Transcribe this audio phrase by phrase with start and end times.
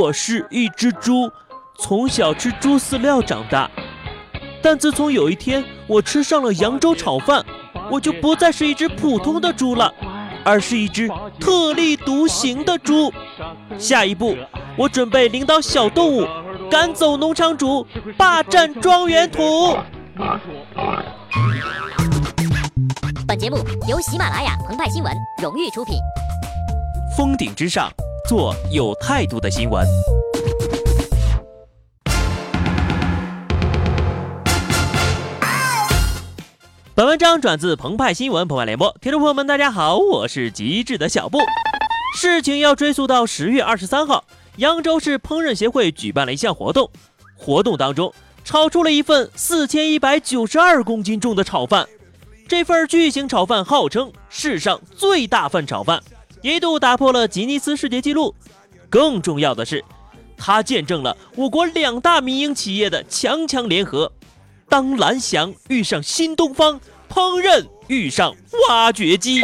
[0.00, 1.30] 我是一只猪，
[1.78, 3.70] 从小吃猪饲料长大。
[4.62, 7.44] 但自从有一天我吃上了扬州炒饭，
[7.90, 9.92] 我就不再是一只普通的猪了，
[10.42, 11.06] 而是一只
[11.38, 13.12] 特立独行的猪。
[13.76, 14.34] 下一步，
[14.74, 16.26] 我准备领导小动物
[16.70, 17.86] 赶走农场主，
[18.16, 19.76] 霸占庄园土。
[23.28, 25.12] 本节目由喜马拉雅澎湃新闻
[25.42, 25.96] 荣誉出品。
[27.14, 27.90] 峰顶之上，
[28.30, 29.84] 做有态度的新闻。
[36.94, 41.40] 本文章转自澎湃新闻澎湃联播，听众朋友们，大家好，我是极致的小布。
[42.16, 44.22] 事情要追溯到十月二十三号，
[44.58, 46.88] 扬州市烹饪协会举办了一项活动，
[47.36, 51.84] 活动当中炒出了一份四千一百九十二公斤重的炒饭。
[52.46, 56.00] 这份巨型炒饭号称世上最大份炒饭。
[56.42, 58.34] 一度打破了吉尼斯世界纪录，
[58.88, 59.84] 更重要的是，
[60.36, 64.10] 它见证了我国两大民营企业的强强联合。
[64.68, 66.80] 当蓝翔遇上新东方，
[67.12, 68.34] 烹饪遇上
[68.68, 69.42] 挖掘机，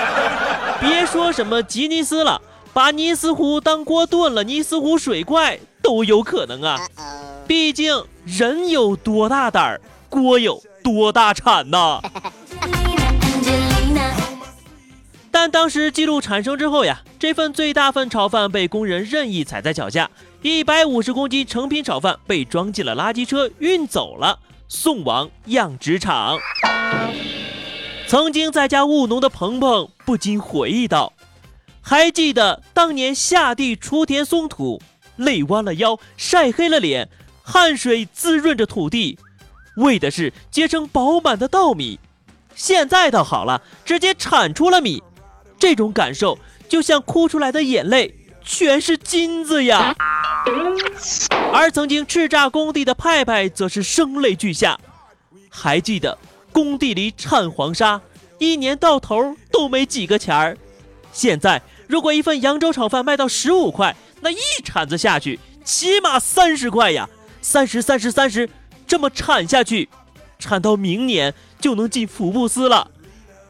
[0.80, 6.78] 别说什么吉尼斯了，把尼斯湖当锅炖了，尼斯湖水怪都有可能啊！
[7.46, 12.02] 毕竟人有多大胆儿，锅有多大产呐！
[15.42, 20.10] 但当时记录产生之后呀，这份最大份炒饭被工人任意踩在脚下，
[20.42, 26.36] 一百五十公斤成品炒饭被装进了垃圾车运走了，送往养殖场。
[28.06, 31.14] 曾经在家务农的鹏鹏不禁回忆道
[31.80, 34.82] ：“还记得当年下地锄田松土，
[35.16, 37.08] 累弯了腰，晒黑了脸，
[37.42, 39.18] 汗水滋润着土地，
[39.76, 41.98] 为的是结成饱满的稻米。
[42.54, 45.02] 现在倒好了，直接产出了米。”
[45.60, 49.94] 这种感受就像哭出来的眼泪全是金子呀！
[51.52, 54.80] 而曾经叱咤工地的派派则是声泪俱下。
[55.50, 56.16] 还记得
[56.50, 58.00] 工地里铲黄沙，
[58.38, 60.56] 一年到头都没几个钱儿。
[61.12, 67.08] 现在如果一份扬州炒饭卖到十五块，那一铲子下去起码三十块呀！
[67.42, 68.48] 三十、三十、三十，
[68.86, 69.88] 这么铲下去，
[70.38, 72.90] 铲到明年就能进福布斯了。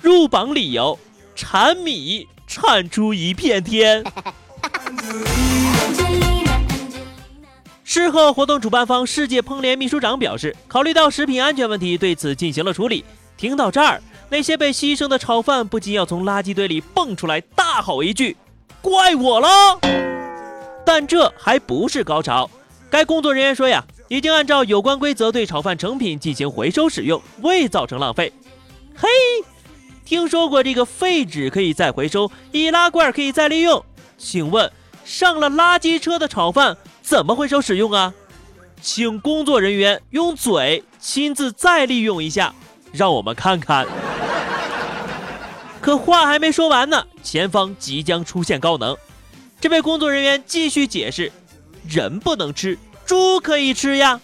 [0.00, 0.98] 入榜理由。
[1.36, 4.02] 产米产出一片天。
[7.84, 13.04] 事后，活动主办方世界烹联秘书长表示，考虑到食品安全问题，对此进行了处理。
[13.36, 18.34] 听到这儿，那些被牺牲的炒饭不禁要从垃圾堆里蹦出来，大吼一句
[18.80, 19.48] ：“怪我了！”
[20.86, 22.50] 但这还不是高潮。
[22.88, 28.32] 该工作人员说呀，已经按照有关规则对炒饭成品进行回收使用，未造成浪费。
[28.94, 29.06] 嘿。
[30.06, 33.84] 听说过这个废纸可以再回收，易拉罐可以再利用。
[34.16, 34.72] 请问
[35.04, 38.14] 上了垃圾车的炒饭怎么回收使用啊？
[38.80, 42.54] 请工作人员用嘴亲自再利用一下，
[42.92, 43.84] 让我们看看。
[45.82, 48.96] 可话还没说完呢，前方即将出现高能。
[49.60, 51.32] 这位工作人员继续解释：
[51.88, 54.20] 人不能吃，猪可以吃呀。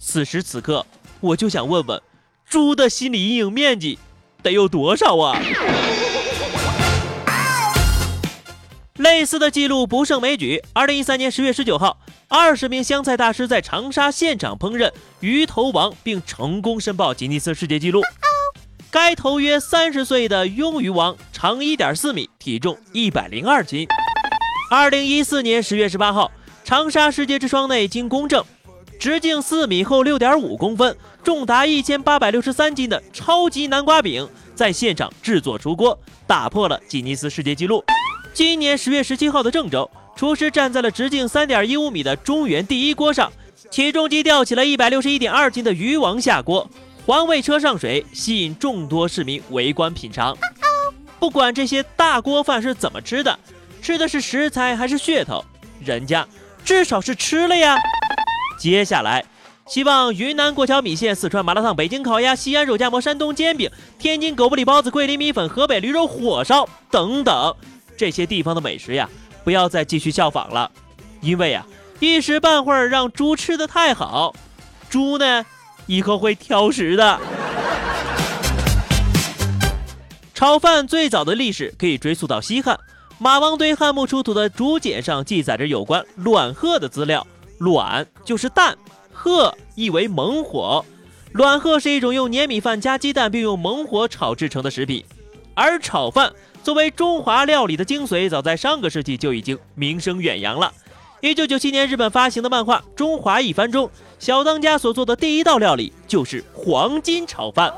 [0.00, 0.84] 此时此刻，
[1.20, 2.02] 我就想问问，
[2.48, 4.00] 猪的心理阴影面积。
[4.46, 5.42] 得有多少啊？
[8.98, 10.62] 类似的记录不胜枚举。
[10.72, 11.98] 二零一三年十月十九号，
[12.28, 18.00] 二十名湘菜大师在长沙现场烹饪鱼头王，并成功申报吉尼斯世界纪录。
[18.88, 23.84] 该头约三十岁的鳙鱼王长一点四米，体重一百零二斤。
[24.70, 26.30] 二零一四年十月十八号，
[26.62, 28.44] 长沙世界之窗内经公证。
[28.98, 37.84] 直径四米，厚六点五公分，重达一千八百六十三斤的超级南瓜饼在现场制作出锅，打破了吉尼斯世界纪录。
[38.32, 43.32] 今年十月十七号的郑州，厨师站在了直径三点一五米的中原第一锅上，
[43.70, 46.68] 起重机吊起了一百六十一点二斤的鱼王下锅，
[47.04, 50.36] 环卫车上水，吸引众多市民围观品尝。
[51.18, 53.38] 不管这些大锅饭是怎么吃的，
[53.80, 55.44] 吃的是食材还是噱头，
[55.80, 56.26] 人家
[56.64, 57.76] 至少是吃了呀。
[58.58, 59.24] 接下来，
[59.66, 67.54] 希望云南过桥米线、四川麻辣烫、北京烤鸭、西安肉夹馍、山东煎饼、天津狗不理包子、桂林米粉、河北驴肉火烧等等
[67.96, 69.08] 这些地方的美食呀，
[69.44, 70.70] 不要再继续效仿了，
[71.20, 71.66] 因为呀，
[72.00, 74.34] 一时半会儿让猪吃的太好，
[74.88, 75.44] 猪呢
[75.86, 77.20] 以后会挑食的。
[80.34, 82.78] 炒饭最早的历史可以追溯到西汉，
[83.18, 87.26] 马王堆汉墓出土的竹简上记载着有关卵鹤的资料。
[87.58, 88.76] 卵就是蛋，
[89.12, 90.84] 鹤意为猛火，
[91.32, 95.04] 卵鹤是一种用粘米饭加鸡蛋并用猛火炒制成的食品。
[95.54, 96.32] 而炒饭
[96.62, 100.72] 作为中华料理的精髓，早在上个世纪就已经名声远扬了。
[101.22, 107.72] 一九九七年日本发行的漫画《中华一番》中，小当家所做的第一道料理就是黄金炒饭。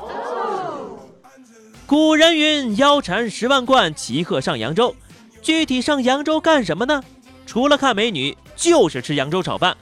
[1.87, 4.93] 古人云：“腰缠十万贯，骑鹤上扬州。”
[5.41, 7.01] 具体上扬州干什么呢？
[7.45, 9.75] 除了看美女，就是吃扬州炒饭。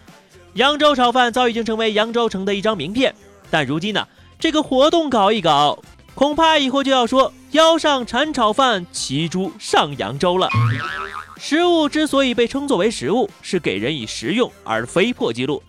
[0.54, 3.14] 扬州炒饭早已经成为扬州城的一张名片。
[3.50, 4.08] 但如今呢，
[4.40, 5.80] 这个活动搞一搞，
[6.14, 10.50] 恐怕以后就要说腰上缠炒饭，骑猪上扬州了。
[11.40, 15.62] 食物之所以被称作为食物，是给人以食用，而非破纪录。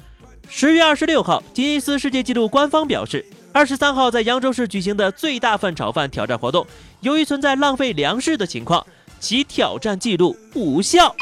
[0.48, 6.66] 十月二十六号，吉尼斯世界纪录官方表示，二十三号在扬州市举行的最大份炒饭挑战活动，
[7.00, 8.84] 由于存在浪费粮食的情况，
[9.20, 11.14] 其挑战记录无效。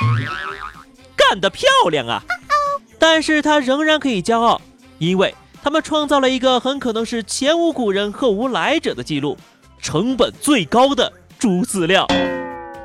[1.28, 2.22] 干得漂亮啊！
[2.98, 4.60] 但是他仍然可以骄傲，
[4.98, 9.36] 因为他们创造了一个很可能是前无古人后无来者的记录：
[9.80, 12.06] 成本最高的猪饲料。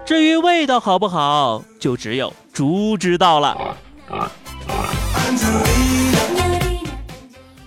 [0.06, 3.78] 至于味道好不好，就只有猪知道了。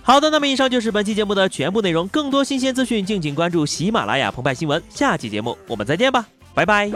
[0.03, 2.07] 好的，那么以上就是本期节目的全部内容。
[2.09, 4.81] 更多新鲜资讯，敬请关注喜马拉雅澎湃新闻。
[4.89, 6.91] 下期节目我们再见吧，拜拜。